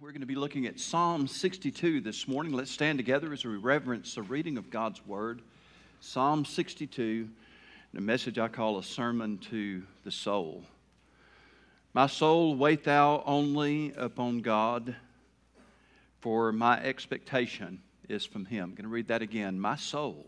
[0.00, 2.52] We're going to be looking at Psalm 62 this morning.
[2.52, 5.42] Let's stand together as we reverence the reading of God's Word.
[5.98, 7.28] Psalm 62,
[7.96, 10.62] a message I call a sermon to the soul.
[11.94, 14.94] My soul, wait thou only upon God,
[16.20, 18.66] for my expectation is from Him.
[18.66, 19.58] I'm going to read that again.
[19.58, 20.26] My soul,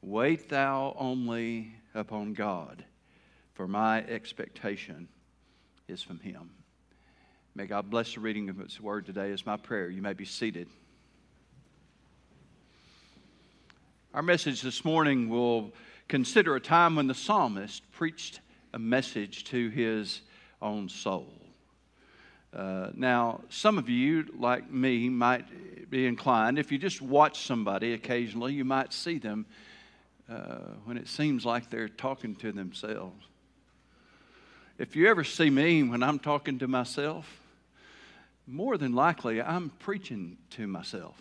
[0.00, 2.82] wait thou only upon God,
[3.52, 5.08] for my expectation
[5.86, 6.48] is from Him.
[7.54, 9.90] May God bless the reading of His word today, is my prayer.
[9.90, 10.68] You may be seated.
[14.14, 15.72] Our message this morning will
[16.08, 18.40] consider a time when the psalmist preached
[18.72, 20.22] a message to his
[20.62, 21.32] own soul.
[22.52, 27.92] Uh, now, some of you, like me, might be inclined, if you just watch somebody
[27.92, 29.44] occasionally, you might see them
[30.30, 33.26] uh, when it seems like they're talking to themselves.
[34.78, 37.40] If you ever see me when I'm talking to myself,
[38.46, 41.20] more than likely I'm preaching to myself.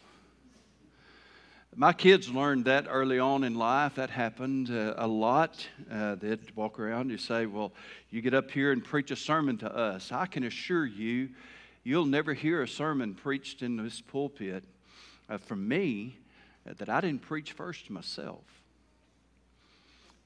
[1.76, 3.96] My kids learned that early on in life.
[3.96, 5.68] That happened uh, a lot.
[5.92, 7.72] Uh, they'd walk around and say, Well,
[8.12, 10.12] you get up here and preach a sermon to us.
[10.12, 11.30] I can assure you,
[11.84, 14.64] you'll never hear a sermon preached in this pulpit
[15.32, 16.16] uh, from me
[16.70, 18.57] uh, that I didn't preach first to myself.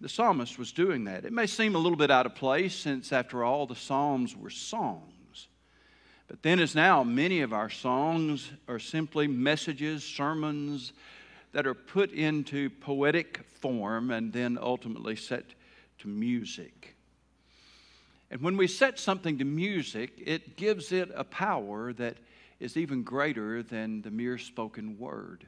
[0.01, 1.25] The psalmist was doing that.
[1.25, 4.49] It may seem a little bit out of place since, after all, the Psalms were
[4.49, 5.47] songs.
[6.27, 10.93] But then, as now, many of our songs are simply messages, sermons
[11.51, 15.45] that are put into poetic form and then ultimately set
[15.99, 16.95] to music.
[18.31, 22.17] And when we set something to music, it gives it a power that
[22.59, 25.45] is even greater than the mere spoken word.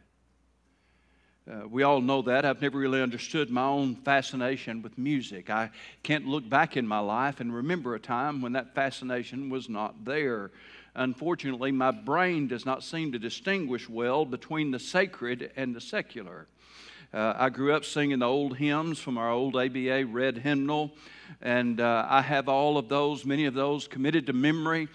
[1.49, 2.45] Uh, we all know that.
[2.45, 5.49] I've never really understood my own fascination with music.
[5.49, 9.67] I can't look back in my life and remember a time when that fascination was
[9.67, 10.51] not there.
[10.95, 16.47] Unfortunately, my brain does not seem to distinguish well between the sacred and the secular.
[17.13, 20.91] Uh, I grew up singing the old hymns from our old ABA red hymnal,
[21.43, 24.87] and uh, I have all of those, many of those committed to memory,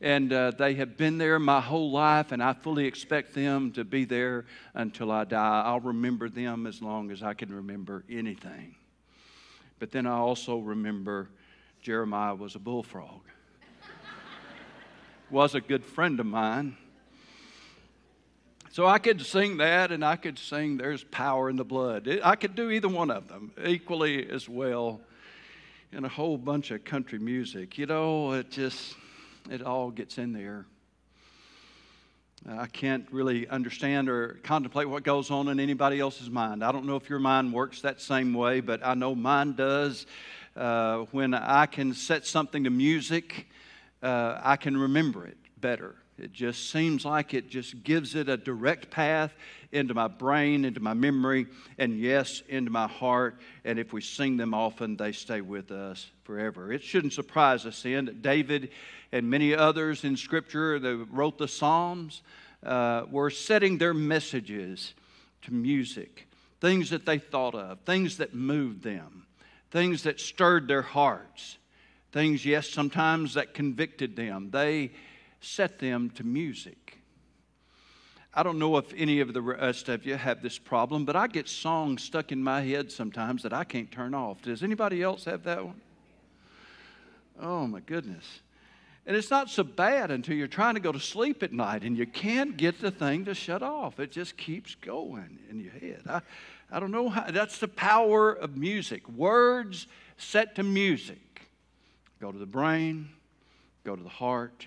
[0.00, 3.84] and uh, they have been there my whole life, and I fully expect them to
[3.84, 5.64] be there until I die.
[5.66, 8.74] I'll remember them as long as I can remember anything.
[9.78, 11.28] But then I also remember
[11.82, 13.20] Jeremiah was a bullfrog
[15.30, 16.78] was a good friend of mine.
[18.76, 22.20] So I could sing that and I could sing There's Power in the Blood.
[22.22, 25.00] I could do either one of them equally as well
[25.92, 27.78] in a whole bunch of country music.
[27.78, 28.94] You know, it just,
[29.50, 30.66] it all gets in there.
[32.46, 36.62] I can't really understand or contemplate what goes on in anybody else's mind.
[36.62, 40.04] I don't know if your mind works that same way, but I know mine does.
[40.54, 43.46] Uh, when I can set something to music,
[44.02, 45.94] uh, I can remember it better.
[46.18, 49.34] It just seems like it just gives it a direct path
[49.70, 51.46] into my brain, into my memory,
[51.76, 53.38] and yes, into my heart.
[53.64, 56.72] And if we sing them often, they stay with us forever.
[56.72, 58.70] It shouldn't surprise us then that David
[59.12, 62.22] and many others in Scripture that wrote the Psalms
[62.64, 64.94] uh, were setting their messages
[65.42, 66.26] to music,
[66.60, 69.26] things that they thought of, things that moved them,
[69.70, 71.58] things that stirred their hearts.
[72.12, 74.48] Things, yes, sometimes that convicted them.
[74.50, 74.92] They
[75.40, 76.98] set them to music.
[78.34, 81.26] I don't know if any of the rest of you have this problem, but I
[81.26, 84.42] get songs stuck in my head sometimes that I can't turn off.
[84.42, 85.80] Does anybody else have that one?
[87.40, 88.40] Oh, my goodness.
[89.06, 91.96] And it's not so bad until you're trying to go to sleep at night and
[91.96, 94.00] you can't get the thing to shut off.
[94.00, 96.02] It just keeps going in your head.
[96.08, 96.20] I,
[96.70, 99.08] I don't know how, that's the power of music.
[99.08, 99.86] Words
[100.16, 101.18] set to music
[102.20, 103.10] go to the brain,
[103.84, 104.66] go to the heart.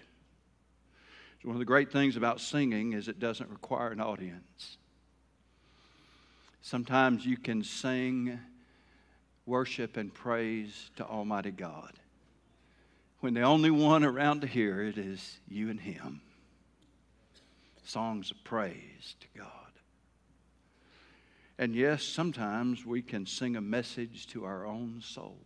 [1.44, 4.78] One of the great things about singing is it doesn't require an audience.
[6.62, 8.40] Sometimes you can sing
[9.46, 11.94] worship and praise to Almighty God
[13.22, 16.22] when the only one around to hear it is you and Him.
[17.84, 19.50] Songs of praise to God.
[21.58, 25.38] And yes, sometimes we can sing a message to our own soul.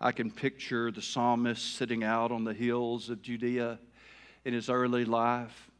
[0.00, 3.78] I can picture the psalmist sitting out on the hills of Judea
[4.44, 5.70] in his early life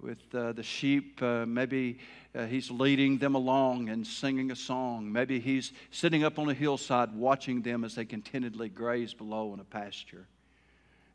[0.00, 1.22] with uh, the sheep.
[1.22, 1.98] Uh, maybe
[2.34, 5.12] uh, he's leading them along and singing a song.
[5.12, 9.60] Maybe he's sitting up on a hillside watching them as they contentedly graze below in
[9.60, 10.26] a pasture.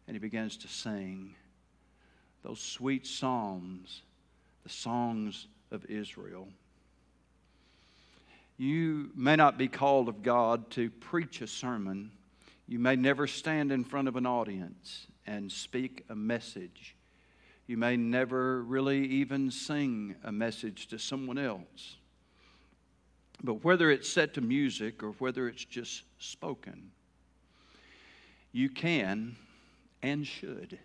[0.08, 1.34] And he begins to sing
[2.44, 4.04] those sweet psalms,
[4.64, 6.48] the songs of Israel.
[8.58, 12.12] You may not be called of God to preach a sermon.
[12.68, 16.96] You may never stand in front of an audience and speak a message.
[17.68, 21.98] You may never really even sing a message to someone else.
[23.44, 26.92] But whether it's set to music or whether it's just spoken,
[28.54, 29.36] you can
[30.02, 30.80] and should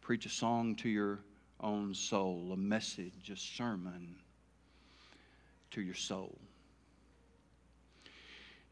[0.00, 1.20] preach a song to your
[1.60, 4.16] own soul, a message, a sermon
[5.72, 6.36] to your soul.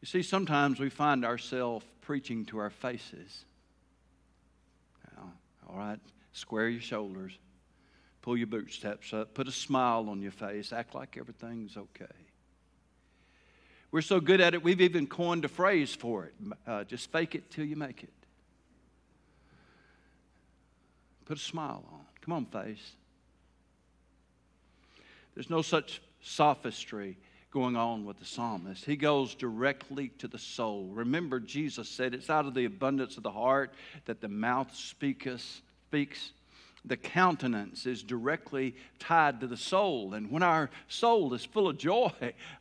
[0.01, 3.45] You see, sometimes we find ourselves preaching to our faces.
[5.15, 5.31] Now,
[5.69, 5.99] all right,
[6.31, 7.37] square your shoulders,
[8.21, 12.05] pull your bootstraps up, put a smile on your face, act like everything's okay.
[13.91, 16.33] We're so good at it, we've even coined a phrase for it
[16.67, 18.13] uh, just fake it till you make it.
[21.25, 21.99] Put a smile on.
[22.21, 22.93] Come on, face.
[25.35, 27.17] There's no such sophistry
[27.51, 28.85] going on with the psalmist.
[28.85, 30.89] He goes directly to the soul.
[30.93, 33.73] Remember, Jesus said, It's out of the abundance of the heart
[34.05, 36.31] that the mouth speaketh, speaks.
[36.85, 40.13] The countenance is directly tied to the soul.
[40.13, 42.11] And when our soul is full of joy,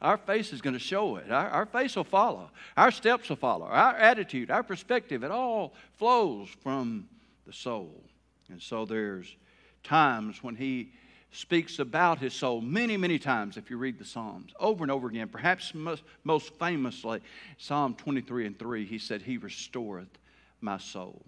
[0.03, 1.31] our face is going to show it.
[1.31, 2.51] Our, our face will follow.
[2.77, 3.67] Our steps will follow.
[3.67, 7.09] Our attitude, our perspective, it all flows from
[7.47, 8.03] the soul.
[8.51, 9.37] And so there's
[9.85, 10.93] times when he
[11.31, 15.09] speaks about his soul many, many times if you read the Psalms over and over
[15.09, 15.29] again.
[15.29, 17.21] Perhaps most, famously,
[17.59, 20.19] Psalm 23 and 3, he said, He restoreth
[20.61, 21.23] my soul.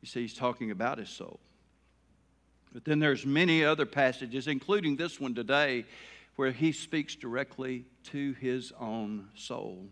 [0.00, 1.40] You see, he's talking about his soul.
[2.72, 5.84] But then there's many other passages, including this one today,
[6.36, 9.86] where he speaks directly to his own soul.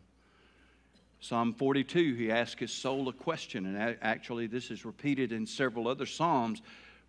[1.21, 5.87] Psalm 42, he asks his soul a question, and actually, this is repeated in several
[5.87, 6.62] other Psalms.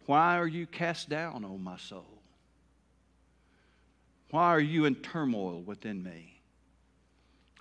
[0.05, 2.21] Why are you cast down, O my soul?
[4.31, 6.41] Why are you in turmoil within me?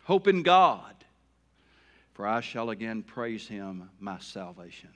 [0.05, 0.95] Hope in God,
[2.15, 4.91] for I shall again praise him, my salvation.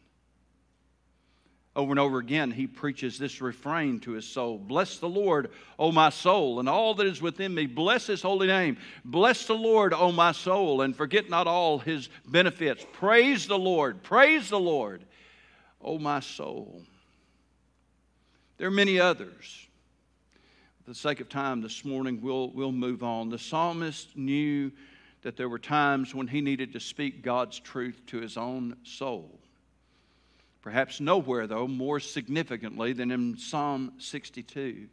[1.76, 5.90] Over and over again, he preaches this refrain to his soul Bless the Lord, O
[5.90, 7.66] my soul, and all that is within me.
[7.66, 8.76] Bless his holy name.
[9.04, 12.86] Bless the Lord, O my soul, and forget not all his benefits.
[12.92, 14.04] Praise the Lord.
[14.04, 15.04] Praise the Lord,
[15.80, 16.82] O my soul.
[18.56, 19.66] There are many others.
[20.84, 23.30] For the sake of time this morning, we'll, we'll move on.
[23.30, 24.70] The psalmist knew
[25.22, 29.40] that there were times when he needed to speak God's truth to his own soul.
[30.62, 34.88] Perhaps nowhere, though, more significantly than in Psalm 62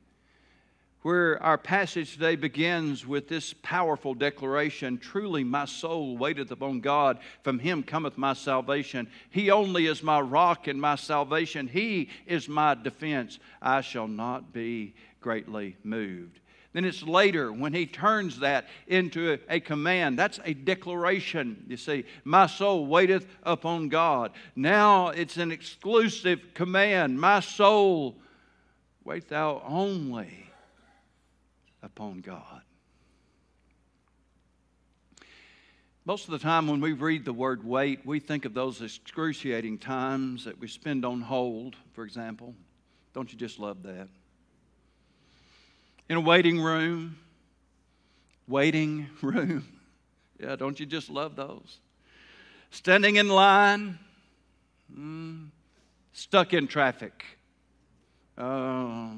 [1.02, 7.20] where our passage today begins with this powerful declaration Truly, my soul waiteth upon God.
[7.44, 9.08] From him cometh my salvation.
[9.30, 11.68] He only is my rock and my salvation.
[11.68, 13.40] He is my defense.
[13.62, 16.40] I shall not be greatly moved.
[16.74, 20.18] Then it's later when he turns that into a, command.
[20.18, 22.06] That's a declaration, you see.
[22.24, 24.32] My soul waiteth upon God.
[24.56, 27.20] Now it's an exclusive command.
[27.20, 28.16] My soul,
[29.04, 30.51] wait thou only
[31.84, 32.62] upon God.
[36.04, 39.78] Most of the time, when we read the word wait, we think of those excruciating
[39.78, 42.56] times that we spend on hold, for example.
[43.14, 44.08] Don't you just love that?
[46.10, 47.18] In a waiting room,
[48.48, 49.68] waiting room.
[50.40, 51.80] Yeah, don't you just love those?
[52.72, 54.00] Standing in line,
[54.92, 55.50] mm,
[56.14, 57.24] stuck in traffic.
[58.40, 59.12] Oh,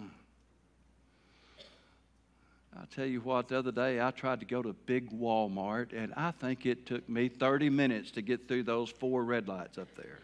[2.84, 6.14] I'll tell you what, the other day I tried to go to big Walmart, and
[6.18, 9.88] I think it took me 30 minutes to get through those four red lights up
[9.96, 10.20] there.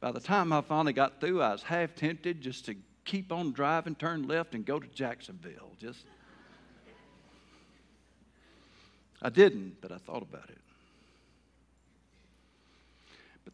[0.00, 2.74] By the time I finally got through, I was half tempted just to
[3.06, 5.70] keep on driving, turn left, and go to Jacksonville.
[5.80, 6.04] Just
[9.22, 10.58] I didn't, but I thought about it.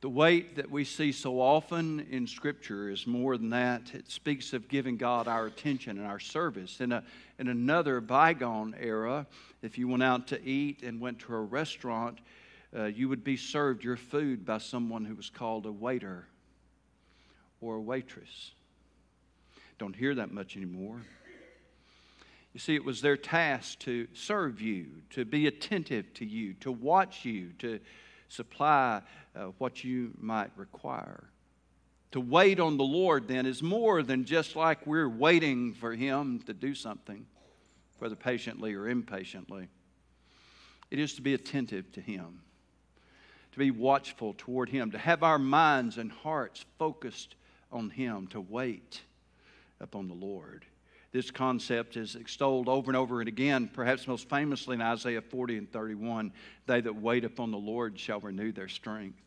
[0.02, 3.94] The wait that we see so often in Scripture is more than that.
[3.94, 6.80] It speaks of giving God our attention and our service.
[6.80, 7.04] In, a,
[7.38, 9.28] in another bygone era,
[9.62, 12.18] if you went out to eat and went to a restaurant,
[12.76, 16.26] uh, you would be served your food by someone who was called a waiter
[17.60, 18.50] or a waitress.
[19.78, 21.00] Don't hear that much anymore.
[22.54, 26.72] You see, it was their task to serve you, to be attentive to you, to
[26.72, 27.78] watch you, to
[28.32, 29.02] supply
[29.36, 31.24] uh, what you might require.
[32.12, 36.40] To wait on the Lord, then, is more than just like we're waiting for Him
[36.46, 37.26] to do something,
[37.98, 39.68] whether patiently or impatiently.
[40.90, 42.40] It is to be attentive to Him,
[43.52, 47.34] to be watchful toward Him, to have our minds and hearts focused
[47.70, 49.00] on Him, to wait
[49.80, 50.66] upon the Lord.
[51.12, 55.58] This concept is extolled over and over and again, perhaps most famously in Isaiah 40
[55.58, 56.32] and 31
[56.66, 59.18] They that wait upon the Lord shall renew their strength.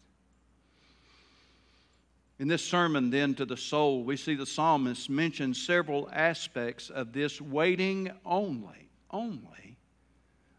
[2.38, 7.14] In this sermon, then, to the soul, we see the psalmist mention several aspects of
[7.14, 9.78] this waiting only, only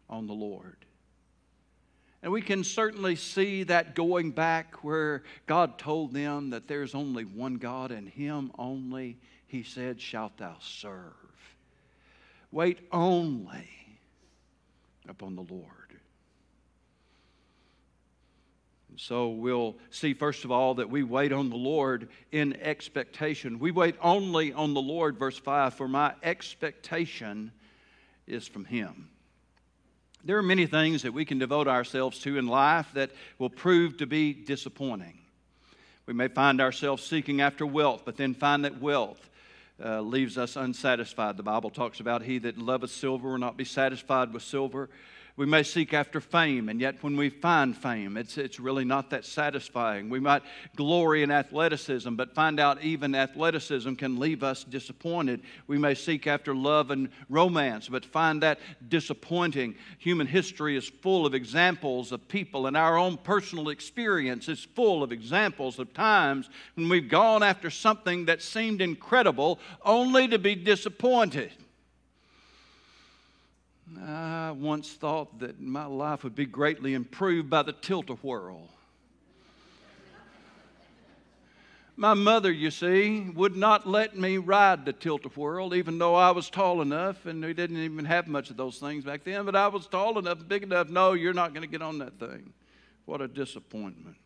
[0.09, 0.77] on the Lord.
[2.23, 7.25] And we can certainly see that going back where God told them that there's only
[7.25, 11.13] one God and Him only, He said, shalt thou serve.
[12.51, 13.69] Wait only
[15.07, 15.65] upon the Lord.
[18.89, 23.59] And so we'll see, first of all, that we wait on the Lord in expectation.
[23.59, 27.51] We wait only on the Lord, verse 5, for my expectation
[28.25, 29.09] is from Him.
[30.23, 33.97] There are many things that we can devote ourselves to in life that will prove
[33.97, 35.19] to be disappointing.
[36.05, 39.29] We may find ourselves seeking after wealth, but then find that wealth
[39.83, 41.37] uh, leaves us unsatisfied.
[41.37, 44.89] The Bible talks about he that loveth silver will not be satisfied with silver,
[45.37, 49.11] we may seek after fame, and yet when we find fame, it's, it's really not
[49.11, 50.09] that satisfying.
[50.09, 50.41] We might
[50.75, 55.41] glory in athleticism, but find out even athleticism can leave us disappointed.
[55.67, 59.75] We may seek after love and romance, but find that disappointing.
[59.99, 65.03] Human history is full of examples of people, and our own personal experience is full
[65.03, 70.55] of examples of times when we've gone after something that seemed incredible only to be
[70.55, 71.51] disappointed.
[74.05, 78.69] I once thought that my life would be greatly improved by the tilt a whirl.
[81.99, 86.13] My mother, you see, would not let me ride the tilt a whirl, even though
[86.13, 89.45] I was tall enough, and we didn't even have much of those things back then,
[89.45, 90.89] but I was tall enough, big enough.
[90.89, 92.53] No, you're not going to get on that thing.
[93.05, 94.17] What a disappointment.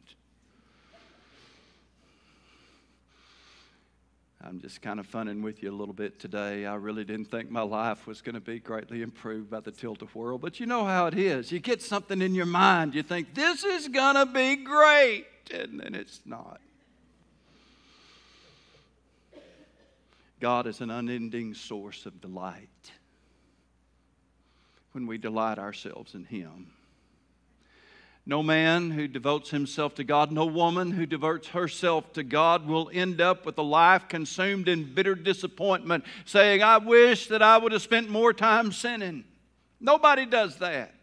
[4.43, 6.65] I'm just kind of funning with you a little bit today.
[6.65, 10.01] I really didn't think my life was going to be greatly improved by the tilt
[10.01, 11.51] a whirl, but you know how it is.
[11.51, 15.79] You get something in your mind, you think, this is going to be great, and
[15.79, 16.59] then it's not.
[20.39, 22.91] God is an unending source of delight
[24.93, 26.71] when we delight ourselves in Him.
[28.31, 32.89] No man who devotes himself to God, no woman who devotes herself to God will
[32.93, 37.73] end up with a life consumed in bitter disappointment, saying, I wish that I would
[37.73, 39.25] have spent more time sinning.
[39.81, 40.93] Nobody does that.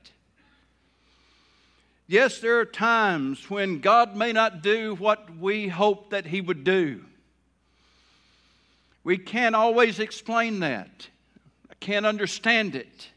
[2.06, 6.64] Yes, there are times when God may not do what we hope that He would
[6.64, 7.04] do.
[9.04, 11.08] We can't always explain that.
[11.70, 13.08] I can't understand it.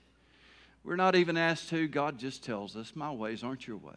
[0.84, 1.88] We're not even asked to.
[1.88, 3.96] God just tells us, My ways aren't your ways.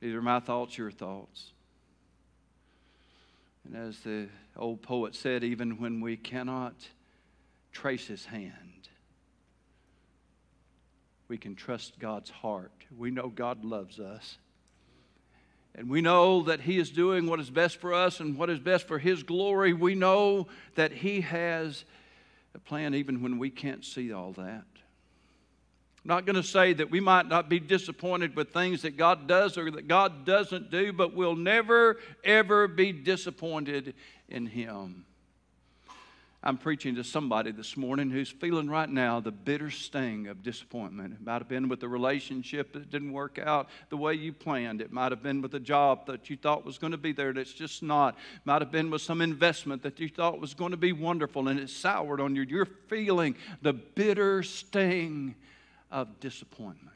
[0.00, 1.52] Neither are my thoughts your thoughts.
[3.64, 6.74] And as the old poet said, even when we cannot
[7.72, 8.88] trace his hand,
[11.28, 12.72] we can trust God's heart.
[12.96, 14.36] We know God loves us.
[15.74, 18.60] And we know that He is doing what is best for us and what is
[18.60, 19.72] best for His glory.
[19.72, 21.84] We know that He has
[22.54, 24.64] a plan even when we can't see all that.
[26.04, 29.26] I'm not going to say that we might not be disappointed with things that God
[29.26, 33.94] does or that God doesn't do, but we'll never, ever be disappointed
[34.28, 35.06] in Him.
[36.46, 41.14] I'm preaching to somebody this morning who's feeling right now the bitter sting of disappointment.
[41.14, 44.82] It might have been with a relationship that didn't work out the way you planned.
[44.82, 47.32] It might have been with a job that you thought was going to be there
[47.32, 48.16] that's just not.
[48.36, 51.48] It might have been with some investment that you thought was going to be wonderful
[51.48, 52.42] and it soured on you.
[52.42, 55.36] You're feeling the bitter sting
[55.90, 56.90] of disappointment.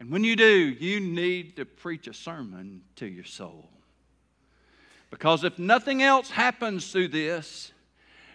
[0.00, 3.68] And when you do, you need to preach a sermon to your soul.
[5.10, 7.72] Because if nothing else happens through this,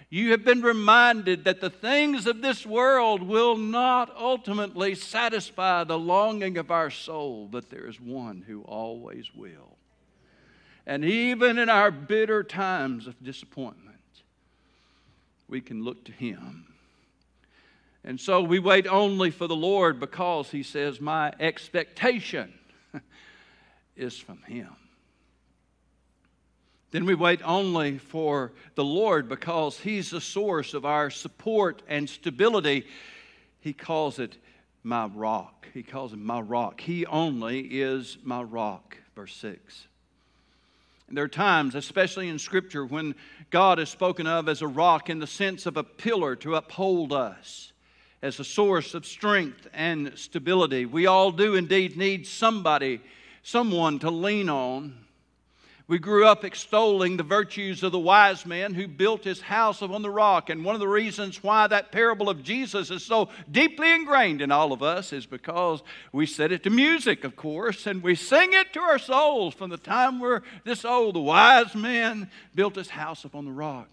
[0.09, 5.97] you have been reminded that the things of this world will not ultimately satisfy the
[5.97, 9.77] longing of our soul, but there is one who always will.
[10.85, 13.95] And even in our bitter times of disappointment,
[15.47, 16.67] we can look to Him.
[18.03, 22.53] And so we wait only for the Lord because He says, My expectation
[23.95, 24.75] is from Him.
[26.95, 32.09] Then we wait only for the Lord because He's the source of our support and
[32.09, 32.85] stability.
[33.59, 34.37] He calls it
[34.81, 35.67] my rock.
[35.73, 36.79] He calls it my rock.
[36.79, 38.95] He only is my rock.
[39.13, 39.87] Verse 6.
[41.09, 43.13] And there are times, especially in Scripture, when
[43.49, 47.11] God is spoken of as a rock in the sense of a pillar to uphold
[47.11, 47.73] us,
[48.21, 50.85] as a source of strength and stability.
[50.85, 53.01] We all do indeed need somebody,
[53.43, 55.04] someone to lean on
[55.87, 60.01] We grew up extolling the virtues of the wise man who built his house upon
[60.01, 60.49] the rock.
[60.49, 64.51] And one of the reasons why that parable of Jesus is so deeply ingrained in
[64.51, 68.53] all of us is because we set it to music, of course, and we sing
[68.53, 71.15] it to our souls from the time we're this old.
[71.15, 73.89] The wise man built his house upon the rock.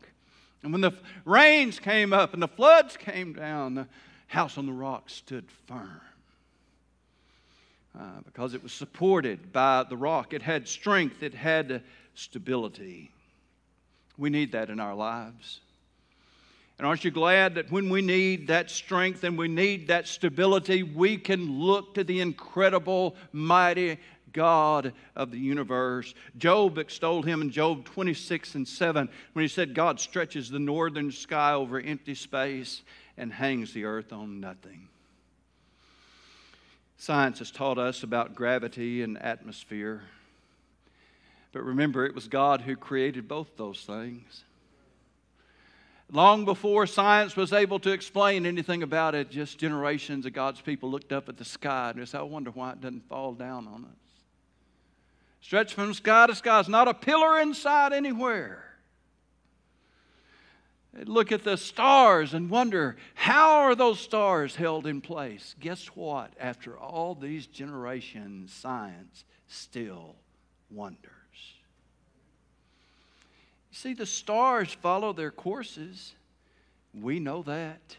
[0.62, 0.92] And when the
[1.26, 3.86] rains came up and the floods came down, the
[4.28, 6.00] house on the rock stood firm.
[7.98, 10.32] Uh, because it was supported by the rock.
[10.32, 11.82] It had strength, it had
[12.14, 13.10] stability.
[14.16, 15.60] We need that in our lives.
[16.78, 20.82] And aren't you glad that when we need that strength and we need that stability,
[20.82, 23.98] we can look to the incredible, mighty
[24.32, 26.14] God of the universe?
[26.38, 31.12] Job extolled him in Job 26 and 7 when he said, God stretches the northern
[31.12, 32.82] sky over empty space
[33.18, 34.88] and hangs the earth on nothing.
[37.02, 40.02] Science has taught us about gravity and atmosphere.
[41.50, 44.44] But remember, it was God who created both those things.
[46.12, 50.92] Long before science was able to explain anything about it, just generations of God's people
[50.92, 53.66] looked up at the sky and they said, I wonder why it doesn't fall down
[53.66, 54.12] on us.
[55.40, 58.71] Stretched from sky to sky, it's not a pillar inside anywhere
[60.94, 65.54] look at the stars and wonder how are those stars held in place?
[65.60, 66.32] Guess what?
[66.38, 70.16] After all these generations science still
[70.70, 71.08] wonders.
[73.70, 76.12] You see the stars follow their courses.
[76.92, 77.96] We know that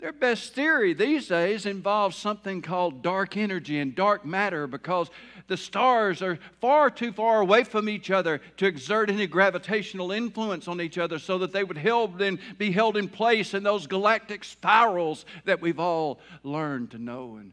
[0.00, 5.10] their best theory these days involves something called dark energy and dark matter because
[5.46, 10.68] the stars are far too far away from each other to exert any gravitational influence
[10.68, 13.86] on each other so that they would held in, be held in place in those
[13.86, 17.52] galactic spirals that we've all learned to know and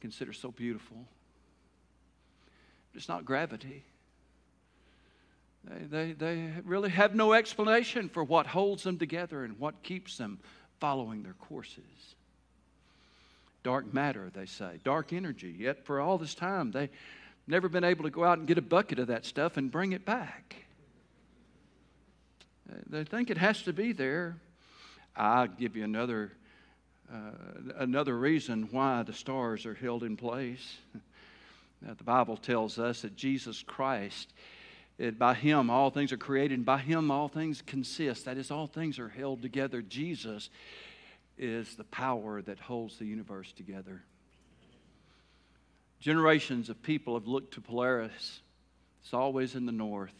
[0.00, 0.96] consider so beautiful.
[2.94, 3.82] It's not gravity.
[5.64, 10.18] They, they, they really have no explanation for what holds them together and what keeps
[10.18, 10.38] them
[10.82, 12.16] following their courses.
[13.62, 15.54] Dark matter, they say, dark energy.
[15.56, 16.90] Yet for all this time, they've
[17.46, 19.92] never been able to go out and get a bucket of that stuff and bring
[19.92, 20.56] it back.
[22.88, 24.38] They think it has to be there.
[25.14, 26.32] I'll give you another,
[27.14, 27.30] uh,
[27.76, 30.78] another reason why the stars are held in place.
[31.84, 34.32] Now, the Bible tells us that Jesus Christ
[35.02, 38.26] it, by Him, all things are created, and by Him, all things consist.
[38.26, 39.82] That is, all things are held together.
[39.82, 40.48] Jesus
[41.36, 44.04] is the power that holds the universe together.
[45.98, 48.40] Generations of people have looked to Polaris.
[49.02, 50.14] It's always in the north,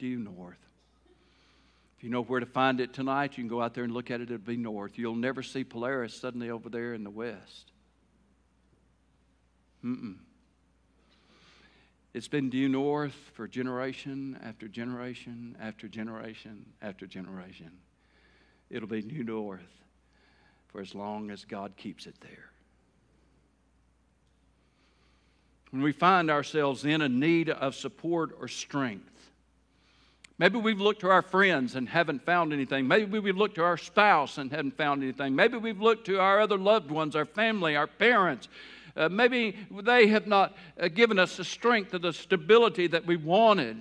[0.00, 0.58] due north.
[1.96, 4.10] If you know where to find it tonight, you can go out there and look
[4.10, 4.24] at it.
[4.24, 4.98] It'll be north.
[4.98, 7.70] You'll never see Polaris suddenly over there in the west.
[9.84, 10.16] Mm-mm.
[12.16, 17.70] It's been due north for generation after generation after generation after generation.
[18.70, 19.60] It'll be due north
[20.68, 22.48] for as long as God keeps it there.
[25.72, 29.12] When we find ourselves in a need of support or strength,
[30.38, 32.86] Maybe we've looked to our friends and haven't found anything.
[32.86, 35.34] Maybe we've looked to our spouse and haven't found anything.
[35.34, 38.48] Maybe we've looked to our other loved ones, our family, our parents,
[38.96, 43.16] uh, maybe they have not uh, given us the strength or the stability that we
[43.16, 43.76] wanted.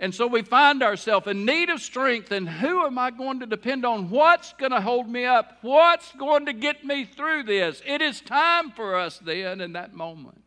[0.00, 2.30] And so we find ourselves in need of strength.
[2.30, 4.10] And who am I going to depend on?
[4.10, 5.58] What's going to hold me up?
[5.62, 7.82] What's going to get me through this?
[7.84, 10.44] It is time for us then, in that moment,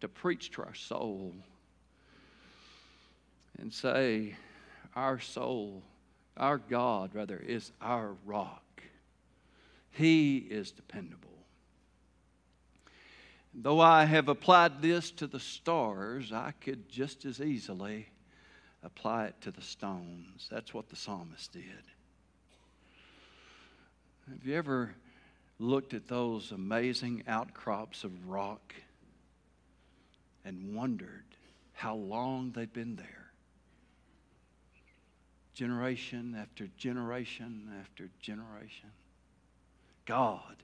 [0.00, 1.32] to preach to our soul
[3.58, 4.36] and say,
[4.96, 5.82] Our soul,
[6.36, 8.82] our God, rather, is our rock.
[9.92, 11.25] He is dependable.
[13.58, 18.06] Though I have applied this to the stars, I could just as easily
[18.82, 20.46] apply it to the stones.
[20.50, 21.62] That's what the psalmist did.
[24.28, 24.94] Have you ever
[25.58, 28.74] looked at those amazing outcrops of rock
[30.44, 31.24] and wondered
[31.72, 33.30] how long they've been there?
[35.54, 38.90] Generation after generation after generation.
[40.04, 40.56] God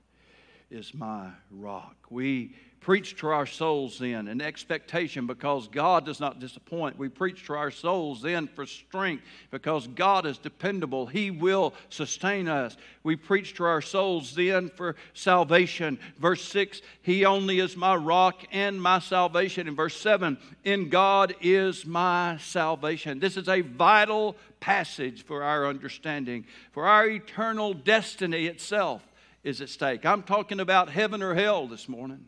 [0.73, 1.95] is my rock.
[2.09, 6.97] We preach to our souls then in expectation because God does not disappoint.
[6.97, 11.05] We preach to our souls then for strength because God is dependable.
[11.05, 12.75] He will sustain us.
[13.03, 15.99] We preach to our souls then for salvation.
[16.17, 19.67] Verse 6, He only is my rock and my salvation.
[19.67, 23.19] In verse 7, In God is my salvation.
[23.19, 29.03] This is a vital passage for our understanding, for our eternal destiny itself
[29.43, 30.05] is at stake.
[30.05, 32.25] I'm talking about heaven or hell this morning.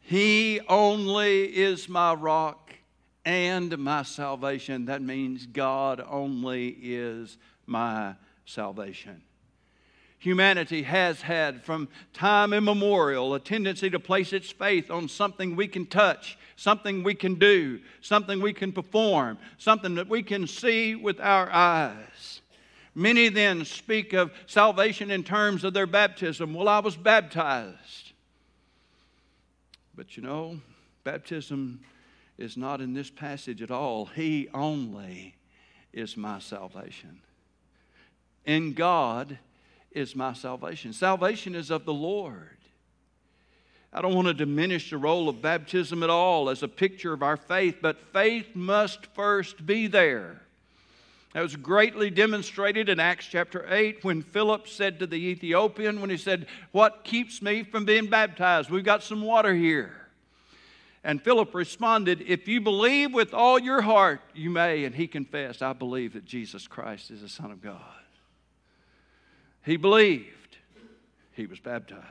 [0.00, 2.74] He only is my rock
[3.24, 4.86] and my salvation.
[4.86, 9.22] That means God only is my salvation.
[10.18, 15.66] Humanity has had from time immemorial a tendency to place its faith on something we
[15.66, 20.94] can touch, something we can do, something we can perform, something that we can see
[20.94, 22.41] with our eyes.
[22.94, 26.52] Many then speak of salvation in terms of their baptism.
[26.52, 28.12] Well, I was baptized.
[29.94, 30.60] But you know,
[31.04, 31.80] baptism
[32.38, 34.06] is not in this passage at all.
[34.06, 35.36] He only
[35.92, 37.20] is my salvation.
[38.44, 39.38] In God,
[39.94, 40.92] is my salvation.
[40.92, 42.58] Salvation is of the Lord.
[43.92, 47.22] I don't want to diminish the role of baptism at all as a picture of
[47.22, 50.41] our faith, but faith must first be there.
[51.32, 56.10] That was greatly demonstrated in Acts chapter 8 when Philip said to the Ethiopian, when
[56.10, 58.70] he said, What keeps me from being baptized?
[58.70, 59.94] We've got some water here.
[61.04, 64.84] And Philip responded, If you believe with all your heart, you may.
[64.84, 67.80] And he confessed, I believe that Jesus Christ is the Son of God.
[69.64, 70.58] He believed.
[71.32, 72.02] He was baptized.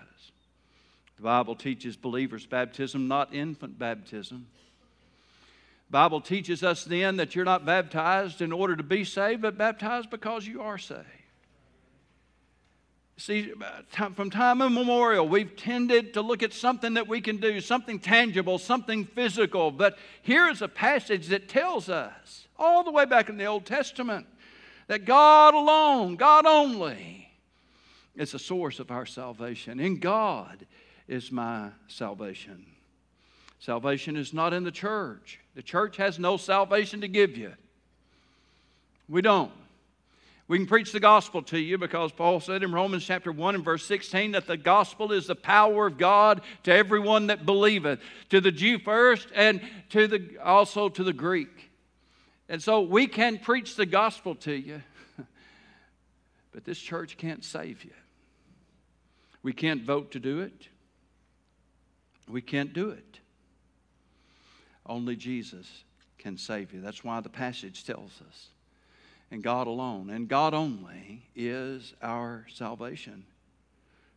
[1.18, 4.48] The Bible teaches believers baptism, not infant baptism.
[5.92, 10.10] Bible teaches us then that you're not baptized in order to be saved, but baptized
[10.10, 11.06] because you are saved.
[13.18, 13.52] See,
[14.16, 18.58] from time immemorial, we've tended to look at something that we can do, something tangible,
[18.58, 19.70] something physical.
[19.70, 23.66] But here is a passage that tells us, all the way back in the Old
[23.66, 24.26] Testament,
[24.88, 27.30] that God alone, God only,
[28.16, 29.80] is the source of our salvation.
[29.80, 30.66] In God
[31.08, 32.66] is my salvation.
[33.60, 35.41] Salvation is not in the church.
[35.56, 37.54] The church has no salvation to give you.
[39.10, 39.52] We don't.
[40.48, 43.64] We can preach the gospel to you because Paul said in Romans chapter 1 and
[43.64, 48.42] verse 16 that the gospel is the power of God to everyone that believeth, to
[48.42, 49.62] the Jew first and
[49.92, 51.72] to the, also to the Greek.
[52.50, 54.82] And so we can preach the gospel to you,
[56.52, 57.94] but this church can't save you.
[59.44, 60.68] We can't vote to do it.
[62.28, 63.21] We can't do it.
[64.86, 65.84] Only Jesus
[66.18, 66.82] can save you.
[66.82, 68.48] That's why the passage tells us.
[69.30, 73.26] And God alone, and God only, is our salvation.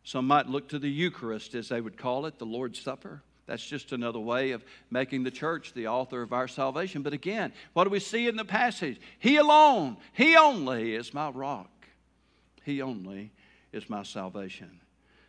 [0.03, 3.23] Some might look to the Eucharist, as they would call it, the Lord's Supper.
[3.47, 7.01] That's just another way of making the church the author of our salvation.
[7.01, 8.99] But again, what do we see in the passage?
[9.19, 11.69] He alone, He only is my rock.
[12.63, 13.31] He only
[13.71, 14.79] is my salvation.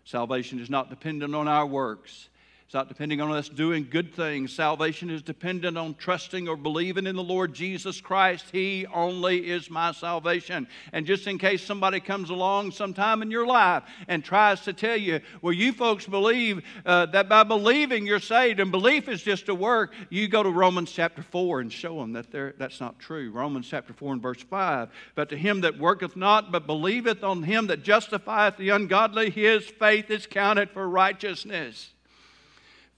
[0.04, 2.28] Salvation is not dependent on our works.
[2.66, 4.52] It's not depending on us doing good things.
[4.52, 8.46] Salvation is dependent on trusting or believing in the Lord Jesus Christ.
[8.50, 10.66] He only is my salvation.
[10.92, 14.96] And just in case somebody comes along sometime in your life and tries to tell
[14.96, 19.48] you, well, you folks believe uh, that by believing you're saved and belief is just
[19.48, 23.30] a work, you go to Romans chapter 4 and show them that that's not true.
[23.30, 24.88] Romans chapter 4 and verse 5.
[25.14, 29.64] But to him that worketh not, but believeth on him that justifieth the ungodly, his
[29.64, 31.92] faith is counted for righteousness.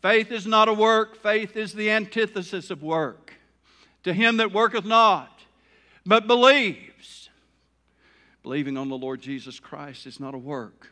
[0.00, 3.34] Faith is not a work, faith is the antithesis of work.
[4.04, 5.40] To him that worketh not,
[6.06, 7.28] but believes.
[8.42, 10.90] Believing on the Lord Jesus Christ is not a work.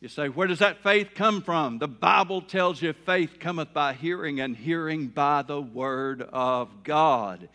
[0.00, 1.78] You say, where does that faith come from?
[1.78, 7.48] The Bible tells you faith cometh by hearing, and hearing by the Word of God.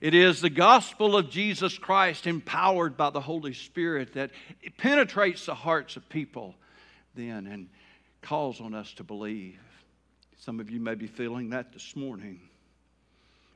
[0.00, 4.30] It is the gospel of Jesus Christ, empowered by the Holy Spirit, that
[4.78, 6.54] penetrates the hearts of people
[7.14, 7.68] then and
[8.22, 9.60] calls on us to believe.
[10.38, 12.40] Some of you may be feeling that this morning.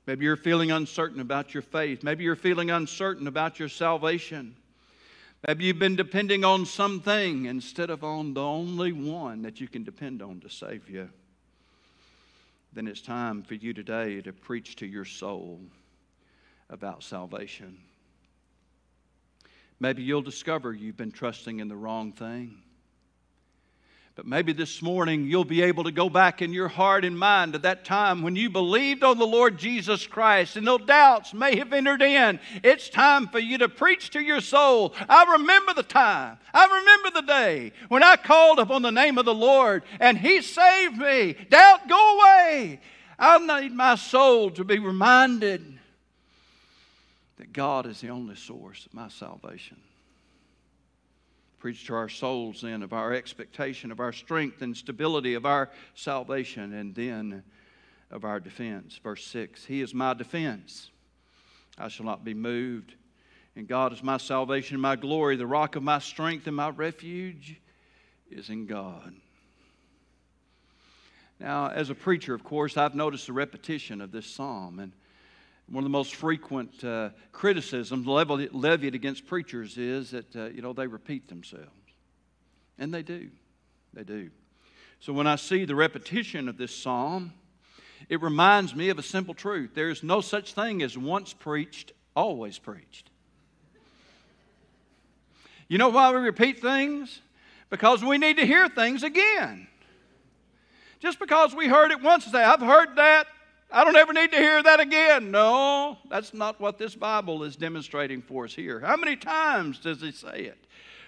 [0.07, 2.03] Maybe you're feeling uncertain about your faith.
[2.03, 4.55] Maybe you're feeling uncertain about your salvation.
[5.47, 9.85] Maybe you've been depending on something instead of on the only one that you can
[9.85, 11.09] depend on to save you.
[12.73, 15.61] Then it's time for you today to preach to your soul
[16.71, 17.79] about salvation.
[19.81, 22.59] Maybe you'll discover you've been trusting in the wrong thing.
[24.17, 27.55] But maybe this morning you'll be able to go back in your heart and mind
[27.55, 31.57] to that time when you believed on the Lord Jesus Christ and no doubts may
[31.57, 32.39] have entered in.
[32.63, 34.95] It's time for you to preach to your soul.
[35.09, 36.39] I remember the time.
[36.53, 40.43] I remember the day when I called upon the name of the Lord and He
[40.43, 41.35] saved me.
[41.51, 42.81] Doubt, go away.
[43.19, 45.77] I need my soul to be reminded
[47.39, 49.79] that God is the only source of my salvation.
[51.65, 55.71] Preach to our souls then of our expectation, of our strength and stability, of our
[55.95, 57.43] salvation, and then
[58.11, 59.01] of our defense.
[59.03, 60.91] Verse 6 He is my defense.
[61.79, 62.97] I shall not be moved.
[63.57, 66.69] And God is my salvation, and my glory, the rock of my strength, and my
[66.69, 67.59] refuge
[68.31, 69.15] is in God.
[71.41, 74.81] Now, as a preacher, of course, I've noticed the repetition of this psalm.
[74.81, 74.93] And
[75.69, 80.73] one of the most frequent uh, criticisms levied against preachers is that, uh, you know,
[80.73, 81.71] they repeat themselves.
[82.79, 83.31] And they do.
[83.93, 84.31] They do.
[85.01, 87.33] So when I see the repetition of this psalm,
[88.09, 89.71] it reminds me of a simple truth.
[89.75, 93.11] There is no such thing as once preached, always preached.
[95.69, 97.21] You know why we repeat things?
[97.71, 99.67] Because we need to hear things again.
[101.01, 103.27] Just because we heard it once say, I've heard that,
[103.75, 105.33] I don't ever need to hear that again.
[105.33, 108.79] No, that's not what this Bible is demonstrating for us here.
[108.79, 110.65] How many times does he say it?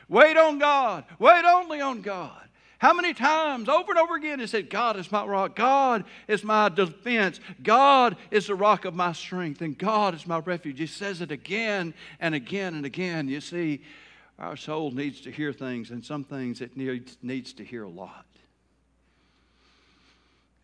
[0.09, 2.43] Wait on God, wait only on God.
[2.79, 6.43] How many times over and over again he said, God is my rock, God is
[6.43, 10.81] my defense, God is the rock of my strength, and God is my refuge.
[10.81, 13.29] He says it again and again and again.
[13.29, 13.83] You see,
[14.41, 17.89] our soul needs to hear things, and some things it needs, needs to hear a
[17.89, 18.26] lot.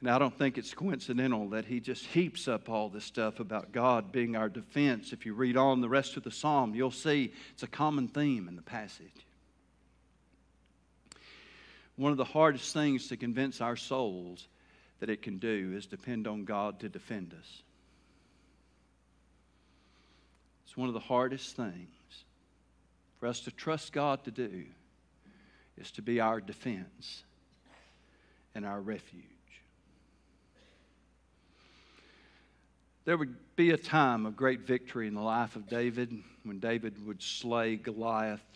[0.02, 3.70] And I don't think it's coincidental that he just heaps up all this stuff about
[3.70, 5.12] God being our defense.
[5.12, 8.48] If you read on the rest of the psalm, you'll see it's a common theme
[8.48, 9.06] in the passage.
[11.94, 14.48] One of the hardest things to convince our souls
[14.98, 17.62] that it can do is depend on God to defend us.
[20.66, 22.24] It's one of the hardest things
[23.20, 24.64] for us to trust God to do
[25.78, 27.22] is to be our defense
[28.56, 29.22] and our refuge.
[33.04, 36.12] There would be a time of great victory in the life of David
[36.44, 38.52] when David would slay Goliath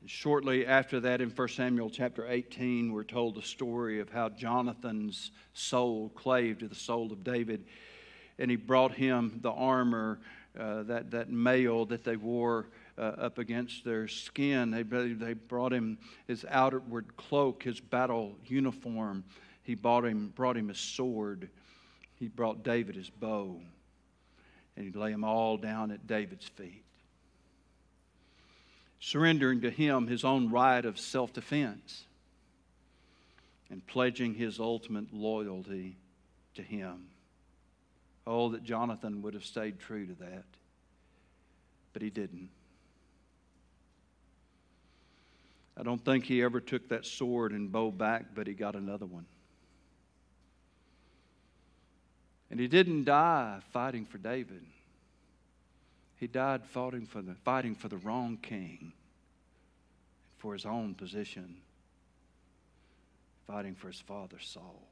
[0.00, 4.30] and shortly after that, in 1 Samuel chapter 18, we're told the story of how
[4.30, 7.66] Jonathan's soul clave to the soul of David,
[8.38, 10.18] and he brought him the armor,
[10.58, 14.70] uh, that, that mail that they wore uh, up against their skin.
[14.70, 19.22] They, they brought him his outward cloak, his battle uniform.
[19.64, 21.50] He brought him, brought him his sword.
[22.20, 23.60] He brought David his bow.
[24.76, 26.84] And he lay them all down at David's feet
[29.00, 32.04] surrendering to him his own right of self defense
[33.70, 35.96] and pledging his ultimate loyalty
[36.54, 37.06] to him.
[38.26, 40.44] Oh, that Jonathan would have stayed true to that,
[41.92, 42.50] but he didn't.
[45.76, 49.06] I don't think he ever took that sword and bow back, but he got another
[49.06, 49.24] one.
[52.50, 54.64] And he didn't die fighting for David.
[56.16, 58.92] He died fighting for the, fighting for the wrong king,
[60.36, 61.56] for his own position,
[63.46, 64.82] fighting for his father Saul.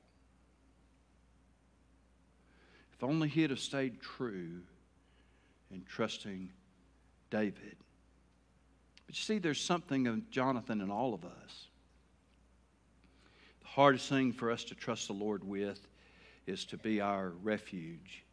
[2.94, 4.62] If only he had stayed true
[5.70, 6.50] in trusting
[7.30, 7.76] David.
[9.06, 11.66] But you see, there's something of Jonathan in all of us.
[13.60, 15.86] The hardest thing for us to trust the Lord with
[16.48, 18.24] is to be our refuge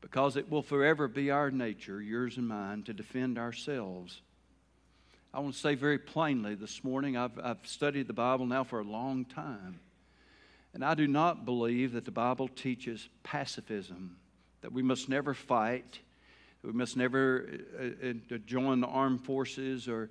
[0.00, 4.20] because it will forever be our nature, yours and mine, to defend ourselves.
[5.32, 8.80] I want to say very plainly this morning I've, I've studied the Bible now for
[8.80, 9.80] a long time,
[10.72, 14.16] and I do not believe that the Bible teaches pacifism,
[14.60, 16.00] that we must never fight,
[16.62, 20.10] that we must never uh, uh, join the armed forces or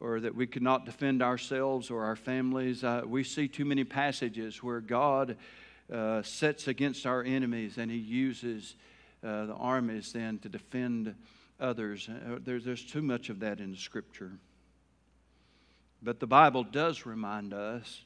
[0.00, 2.82] or that we could not defend ourselves or our families.
[2.82, 5.36] Uh, we see too many passages where God
[5.92, 8.76] uh, sets against our enemies and He uses
[9.22, 11.14] uh, the armies then to defend
[11.58, 12.08] others.
[12.08, 14.32] Uh, there's, there's too much of that in scripture.
[16.02, 18.02] But the Bible does remind us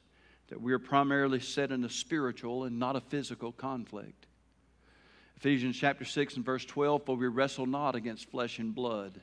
[0.49, 4.27] that we are primarily set in a spiritual and not a physical conflict.
[5.37, 9.21] Ephesians chapter 6 and verse 12, for we wrestle not against flesh and blood.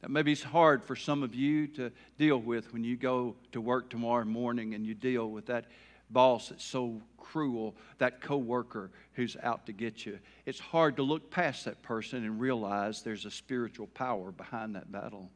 [0.00, 3.60] That maybe it's hard for some of you to deal with when you go to
[3.60, 5.66] work tomorrow morning and you deal with that
[6.10, 10.18] boss that's so cruel, that coworker who's out to get you.
[10.46, 14.90] It's hard to look past that person and realize there's a spiritual power behind that
[14.90, 15.30] battle.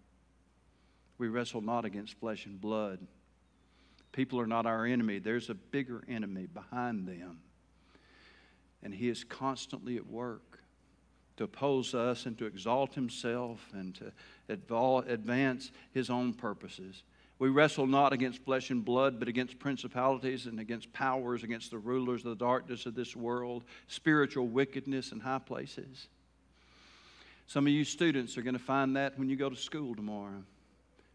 [1.18, 2.98] We wrestle not against flesh and blood.
[4.12, 5.18] People are not our enemy.
[5.18, 7.38] There's a bigger enemy behind them.
[8.82, 10.60] And he is constantly at work
[11.36, 14.12] to oppose us and to exalt himself and to
[15.08, 17.02] advance his own purposes.
[17.42, 21.78] We wrestle not against flesh and blood, but against principalities and against powers, against the
[21.78, 26.06] rulers of the darkness of this world, spiritual wickedness in high places.
[27.48, 30.40] Some of you students are going to find that when you go to school tomorrow.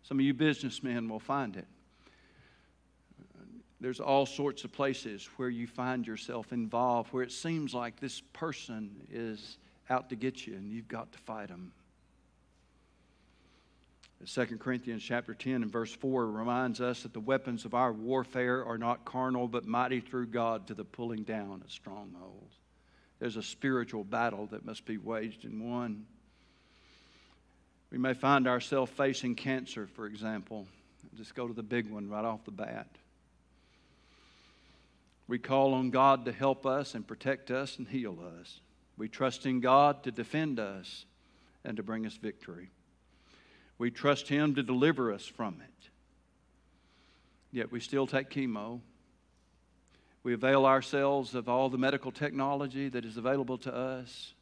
[0.03, 1.67] Some of you businessmen will find it.
[3.79, 8.19] There's all sorts of places where you find yourself involved, where it seems like this
[8.33, 9.59] person is
[9.89, 11.71] out to get you and you've got to fight them.
[14.25, 18.65] 2 Corinthians chapter 10 and verse 4 reminds us that the weapons of our warfare
[18.65, 22.55] are not carnal, but mighty through God to the pulling down of strongholds.
[23.19, 26.05] There's a spiritual battle that must be waged and won.
[27.91, 30.67] We may find ourselves facing cancer, for example.
[31.15, 32.89] Just go to the big one right off the bat.
[35.27, 38.61] We call on God to help us and protect us and heal us.
[38.97, 41.05] We trust in God to defend us
[41.63, 42.71] and to bring us victory.
[43.77, 45.89] We trust Him to deliver us from it.
[47.51, 48.81] Yet we still take chemo.
[50.23, 54.33] We avail ourselves of all the medical technology that is available to us.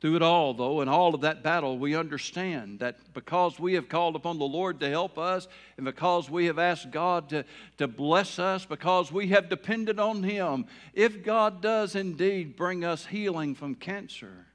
[0.00, 3.88] Through it all, though, in all of that battle, we understand that because we have
[3.88, 7.44] called upon the Lord to help us, and because we have asked God to,
[7.76, 13.04] to bless us, because we have depended on Him, if God does indeed bring us
[13.04, 14.46] healing from cancer,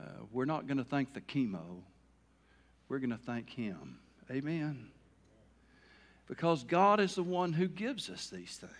[0.00, 1.82] uh, we're not going to thank the chemo,
[2.88, 3.98] we're going to thank Him.
[4.30, 4.88] Amen.
[6.28, 8.72] Because God is the one who gives us these things.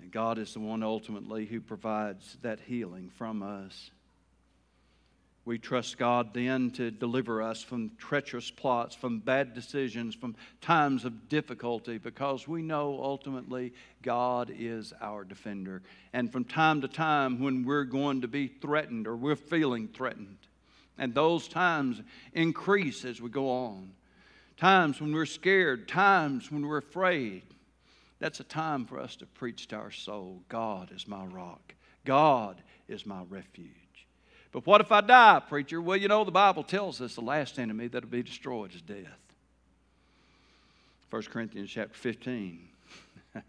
[0.00, 3.90] And God is the one ultimately who provides that healing from us.
[5.46, 11.04] We trust God then to deliver us from treacherous plots, from bad decisions, from times
[11.04, 15.82] of difficulty, because we know ultimately God is our defender.
[16.12, 20.38] And from time to time, when we're going to be threatened or we're feeling threatened,
[20.98, 23.92] and those times increase as we go on,
[24.56, 27.44] times when we're scared, times when we're afraid,
[28.18, 32.60] that's a time for us to preach to our soul God is my rock, God
[32.88, 33.85] is my refuge.
[34.52, 35.80] But what if I die, preacher?
[35.80, 39.18] Well, you know, the Bible tells us the last enemy that'll be destroyed is death.
[41.10, 42.68] 1 Corinthians chapter 15.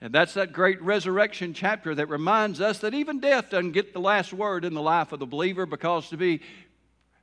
[0.00, 4.00] and that's that great resurrection chapter that reminds us that even death doesn't get the
[4.00, 6.40] last word in the life of the believer because to be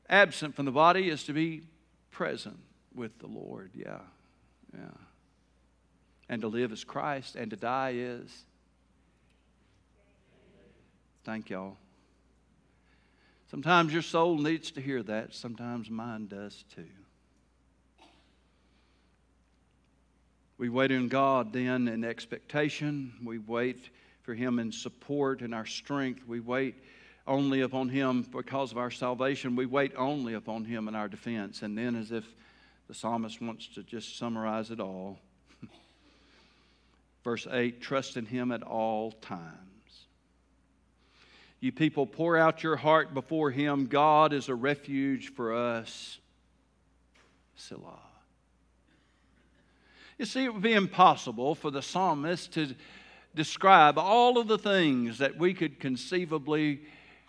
[0.10, 1.62] absent from the body is to be
[2.12, 2.58] present
[2.96, 3.72] with the Lord.
[3.76, 4.00] Yeah,
[4.74, 4.90] yeah
[6.30, 8.44] and to live as Christ, and to die is.
[11.24, 11.78] Thank y'all.
[13.50, 16.86] Sometimes your soul needs to hear that, sometimes mine does too.
[20.58, 23.14] We wait on God then in expectation.
[23.24, 23.90] We wait
[24.24, 26.28] for Him in support and our strength.
[26.28, 26.76] We wait
[27.28, 29.56] only upon Him because of our salvation.
[29.56, 31.62] We wait only upon Him in our defense.
[31.62, 32.26] And then, as if
[32.88, 35.20] the psalmist wants to just summarize it all,
[37.24, 39.67] Verse 8 trust in him at all times.
[41.60, 43.88] You people, pour out your heart before him.
[43.88, 46.20] God is a refuge for us.
[47.56, 48.00] Selah.
[50.20, 52.76] You see, it would be impossible for the psalmist to
[53.36, 56.82] describe all of the things that we could conceivably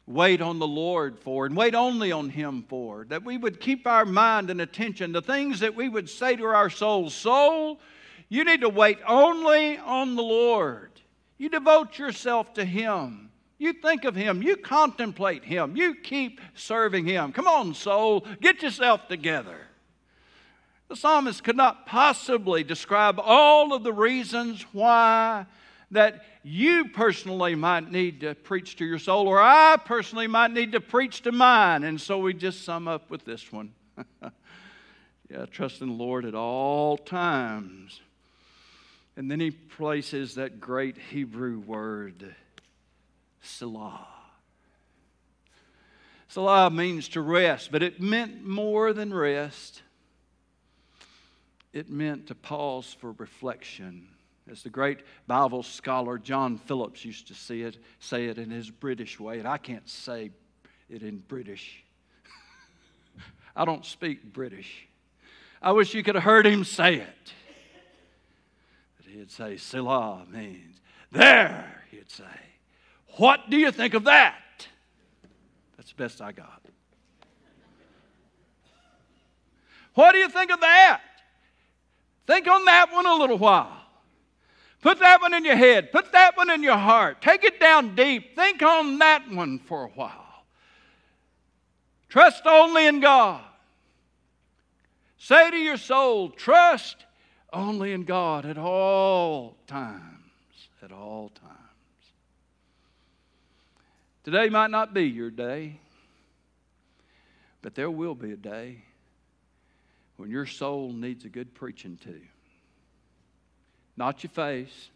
[0.07, 3.05] wait on the Lord for and wait only on Him for.
[3.09, 6.45] That we would keep our mind and attention, the things that we would say to
[6.45, 7.79] our soul, Soul,
[8.29, 10.91] you need to wait only on the Lord.
[11.37, 13.31] You devote yourself to Him.
[13.59, 14.43] You think of Him.
[14.43, 15.77] You contemplate Him.
[15.77, 17.33] You keep serving Him.
[17.33, 19.59] Come on, soul, get yourself together.
[20.89, 25.45] The psalmist could not possibly describe all of the reasons why
[25.91, 30.73] that you personally might need to preach to your soul, or I personally might need
[30.73, 31.85] to preach to mine.
[31.85, 33.73] And so we just sum up with this one.
[35.31, 38.01] yeah, trust in the Lord at all times.
[39.17, 42.35] And then he places that great Hebrew word,
[43.41, 44.07] Selah.
[46.29, 49.83] Selah means to rest, but it meant more than rest.
[51.73, 54.09] It meant to pause for reflection.
[54.51, 58.71] As the great Bible scholar John Phillips used to say it, say it in his
[58.71, 60.31] British way, and I can't say
[60.89, 61.83] it in British.
[63.57, 64.87] I don't speak British.
[65.61, 67.33] I wish you could have heard him say it
[68.97, 72.25] But he'd say, Selah means, there, he'd say.
[73.19, 74.37] What do you think of that?
[75.77, 76.63] That's the best I got.
[79.95, 81.03] What do you think of that?
[82.27, 83.77] Think on that one a little while.
[84.81, 85.91] Put that one in your head.
[85.91, 87.21] Put that one in your heart.
[87.21, 88.37] Take it down deep.
[88.37, 90.45] Think on that one for a while.
[92.09, 93.43] Trust only in God.
[95.19, 97.05] Say to your soul, trust
[97.53, 100.69] only in God at all times.
[100.81, 101.58] At all times.
[104.31, 105.81] Today might not be your day,
[107.63, 108.83] but there will be a day
[110.19, 112.21] when your soul needs a good preaching to.
[113.97, 114.91] Not your face,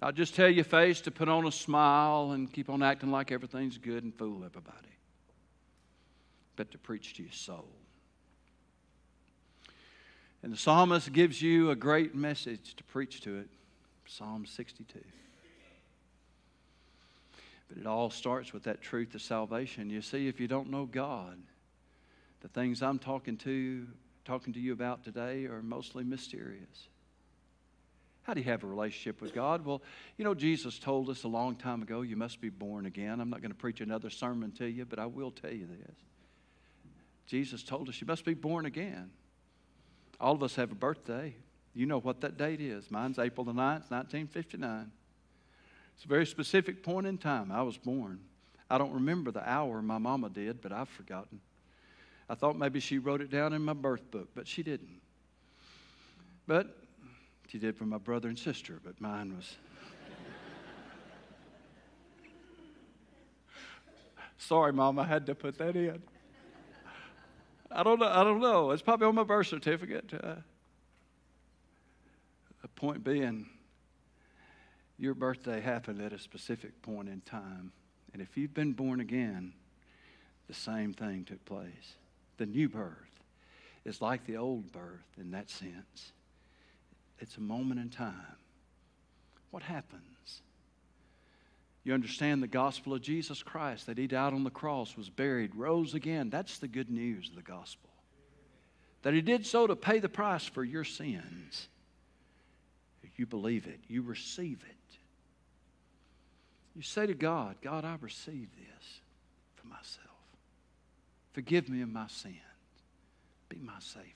[0.00, 3.32] Not just tell your face to put on a smile and keep on acting like
[3.32, 4.94] everything's good and fool everybody,
[6.54, 7.70] but to preach to your soul.
[10.44, 13.48] And the psalmist gives you a great message to preach to it
[14.06, 15.00] Psalm 62.
[17.68, 19.90] But it all starts with that truth of salvation.
[19.90, 21.38] You see, if you don't know God,
[22.40, 23.86] the things I'm talking to
[24.24, 26.88] talking to you about today are mostly mysterious.
[28.24, 29.64] How do you have a relationship with God?
[29.64, 29.80] Well,
[30.18, 33.20] you know, Jesus told us a long time ago, you must be born again.
[33.20, 35.96] I'm not going to preach another sermon to you, but I will tell you this.
[37.26, 39.10] Jesus told us you must be born again.
[40.20, 41.34] All of us have a birthday.
[41.72, 42.90] You know what that date is.
[42.90, 44.90] Mine's April the 9th, 1959.
[45.98, 47.50] It's a very specific point in time.
[47.50, 48.20] I was born.
[48.70, 51.40] I don't remember the hour my mama did, but I've forgotten.
[52.28, 55.00] I thought maybe she wrote it down in my birth book, but she didn't.
[56.46, 56.68] But
[57.48, 59.56] she did for my brother and sister, but mine was.
[64.38, 66.00] Sorry, Mom, I had to put that in.
[67.72, 68.08] I don't know.
[68.08, 68.70] I don't know.
[68.70, 70.14] It's probably on my birth certificate.
[70.14, 70.36] Uh,
[72.62, 73.46] the point being,
[74.98, 77.72] your birthday happened at a specific point in time.
[78.12, 79.52] And if you've been born again,
[80.48, 81.96] the same thing took place.
[82.38, 82.94] The new birth
[83.84, 86.12] is like the old birth in that sense.
[87.20, 88.14] It's a moment in time.
[89.50, 90.42] What happens?
[91.84, 95.54] You understand the gospel of Jesus Christ, that He died on the cross, was buried,
[95.54, 96.28] rose again.
[96.28, 97.88] That's the good news of the gospel.
[99.02, 101.68] That He did so to pay the price for your sins.
[103.18, 104.76] You believe it, you receive it.
[106.78, 109.00] You say to God, God, I receive this
[109.56, 110.06] for myself.
[111.32, 112.36] Forgive me of my sins.
[113.48, 114.12] Be my Savior.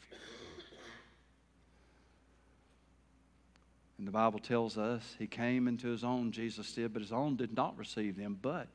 [3.98, 7.34] And the Bible tells us he came into his own, Jesus did, but his own
[7.34, 8.38] did not receive him.
[8.40, 8.68] But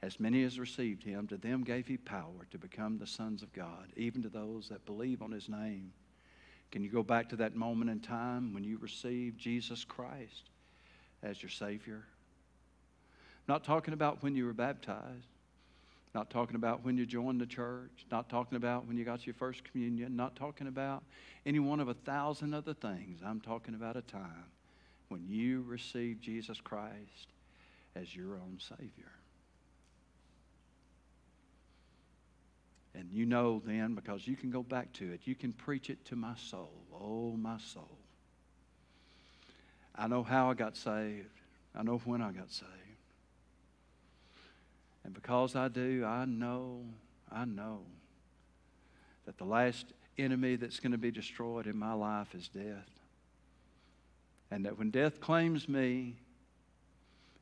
[0.00, 3.52] as many as received him, to them gave he power to become the sons of
[3.52, 5.92] God, even to those that believe on his name.
[6.70, 10.48] Can you go back to that moment in time when you received Jesus Christ
[11.22, 12.06] as your Savior?
[13.48, 15.28] Not talking about when you were baptized,
[16.14, 19.34] not talking about when you joined the church, not talking about when you got your
[19.34, 21.04] first communion, not talking about
[21.44, 23.20] any one of a thousand other things.
[23.24, 24.50] I'm talking about a time
[25.08, 27.28] when you received Jesus Christ
[27.94, 29.12] as your own Savior.
[32.94, 36.04] And you know then, because you can go back to it, you can preach it
[36.06, 36.72] to my soul.
[36.98, 37.98] Oh, my soul.
[39.94, 41.28] I know how I got saved,
[41.74, 42.85] I know when I got saved.
[45.06, 46.80] And because I do, I know,
[47.30, 47.82] I know
[49.24, 52.90] that the last enemy that's going to be destroyed in my life is death.
[54.50, 56.16] And that when death claims me,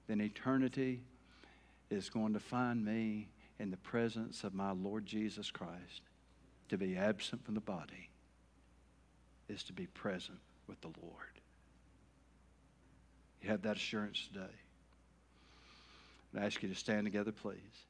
[0.08, 1.00] then eternity
[1.88, 6.02] is going to find me in the presence of my Lord Jesus Christ.
[6.68, 8.10] To be absent from the body
[9.48, 11.40] is to be present with the Lord.
[13.42, 14.54] You have that assurance today.
[16.36, 17.86] I ask you to stand together, please.